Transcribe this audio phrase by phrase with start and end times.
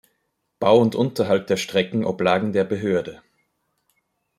[0.59, 3.21] Bau und Unterhalt der Strecken oblagen der Behörde.